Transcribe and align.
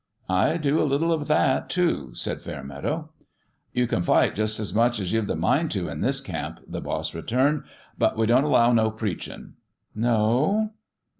"I 0.29 0.57
do 0.57 0.81
a 0.81 0.83
little 0.83 1.11
of 1.13 1.27
that, 1.27 1.69
too," 1.69 2.15
said 2.15 2.41
Fairmeadow. 2.41 3.11
"You 3.71 3.85
can 3.85 4.01
fight 4.01 4.33
just 4.33 4.59
as 4.59 4.73
much 4.73 4.99
as 4.99 5.11
you've 5.13 5.27
the 5.27 5.35
mind 5.35 5.69
to 5.73 5.89
in 5.89 6.01
this 6.01 6.21
camp," 6.21 6.59
the 6.67 6.81
boss 6.81 7.13
returned;" 7.13 7.65
but 7.99 8.17
we 8.17 8.25
don't 8.25 8.43
allow 8.45 8.71
no 8.71 8.89
preachin'." 8.89 9.57
"No?" 9.93 10.71